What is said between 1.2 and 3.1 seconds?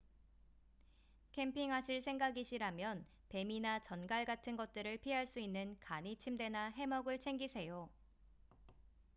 캠핑하실 생각이시라면